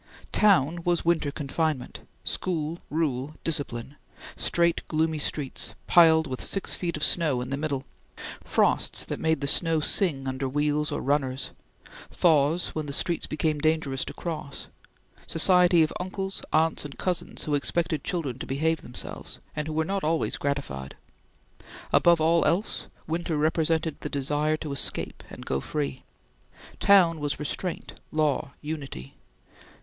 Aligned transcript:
Town 0.33 0.79
was 0.83 1.05
winter 1.05 1.29
confinement, 1.29 1.99
school, 2.23 2.79
rule, 2.89 3.35
discipline; 3.43 3.97
straight, 4.35 4.81
gloomy 4.87 5.19
streets, 5.19 5.75
piled 5.85 6.25
with 6.25 6.41
six 6.43 6.73
feet 6.75 6.97
of 6.97 7.03
snow 7.03 7.39
in 7.39 7.51
the 7.51 7.55
middle; 7.55 7.85
frosts 8.43 9.05
that 9.05 9.19
made 9.19 9.41
the 9.41 9.47
snow 9.47 9.79
sing 9.79 10.27
under 10.27 10.49
wheels 10.49 10.91
or 10.91 11.01
runners; 11.03 11.51
thaws 12.09 12.69
when 12.69 12.87
the 12.87 12.93
streets 12.93 13.27
became 13.27 13.59
dangerous 13.59 14.03
to 14.05 14.11
cross; 14.15 14.69
society 15.27 15.83
of 15.83 15.93
uncles, 15.99 16.41
aunts, 16.51 16.83
and 16.83 16.97
cousins 16.97 17.43
who 17.43 17.53
expected 17.53 18.03
children 18.03 18.39
to 18.39 18.47
behave 18.47 18.81
themselves, 18.81 19.37
and 19.55 19.67
who 19.67 19.73
were 19.73 19.83
not 19.83 20.03
always 20.03 20.35
gratified; 20.39 20.95
above 21.93 22.19
all 22.19 22.43
else, 22.45 22.87
winter 23.05 23.37
represented 23.37 23.97
the 24.01 24.09
desire 24.09 24.57
to 24.57 24.71
escape 24.71 25.23
and 25.29 25.45
go 25.45 25.59
free. 25.61 26.01
Town 26.79 27.19
was 27.19 27.39
restraint, 27.39 27.93
law, 28.11 28.51
unity. 28.63 29.13